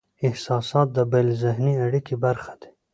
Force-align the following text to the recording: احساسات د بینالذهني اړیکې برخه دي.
احساسات 0.27 0.87
د 0.97 0.99
بینالذهني 1.11 1.73
اړیکې 1.85 2.15
برخه 2.25 2.53
دي. 2.61 2.69